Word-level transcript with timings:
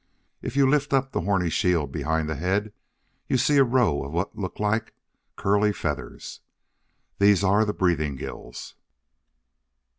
If 0.41 0.55
you 0.55 0.67
lift 0.67 0.93
up 0.93 1.11
the 1.11 1.21
horny 1.21 1.51
shield 1.51 1.91
behind 1.91 2.27
the 2.27 2.33
head, 2.33 2.73
you 3.27 3.37
see 3.37 3.57
a 3.57 3.63
row 3.63 4.03
of 4.03 4.11
what 4.11 4.35
look 4.35 4.59
like 4.59 4.95
curly 5.35 5.71
feathers. 5.71 6.39
These 7.19 7.43
are 7.43 7.65
the 7.65 7.73
breathing 7.73 8.15
gills. 8.15 8.73